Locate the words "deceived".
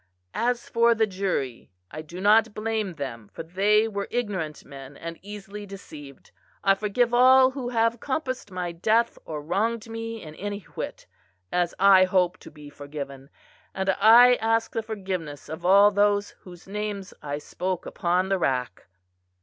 5.67-6.31